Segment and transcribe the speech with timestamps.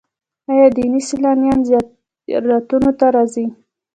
[0.49, 1.59] آیا دیني سیلانیان
[2.29, 3.45] زیارتونو ته راځي؟